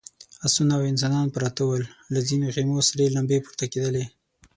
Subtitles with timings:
[0.45, 4.05] آسونه او انسانان پراته ول، له ځينو خيمو سرې لمبې پورته کېدلې….